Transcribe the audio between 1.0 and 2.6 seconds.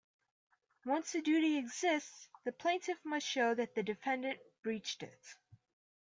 a duty exists, the